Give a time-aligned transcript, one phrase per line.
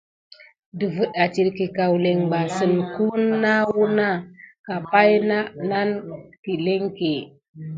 [0.79, 4.07] Dəfɗa étirké kaoulin bà sine kume nà wuna
[4.65, 5.37] ka pay nà
[5.69, 5.95] nane
[6.43, 7.11] kilenké.